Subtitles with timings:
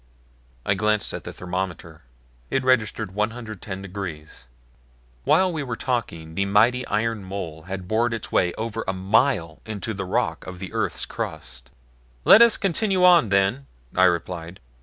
[0.65, 2.01] I glanced at the thermometer.
[2.49, 4.47] It registered 110 degrees.
[5.25, 9.61] While we were talking the mighty iron mole had bored its way over a mile
[9.63, 11.69] into the rock of the earth's crust.
[12.25, 14.59] "Let us continue on, then," I replied.